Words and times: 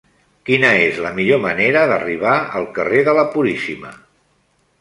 Quina 0.49 0.71
és 0.85 1.01
la 1.07 1.11
millor 1.19 1.41
manera 1.43 1.83
d'arribar 1.91 2.33
al 2.61 2.67
carrer 2.79 3.05
de 3.11 3.17
la 3.21 3.27
Puríssima? 3.37 3.93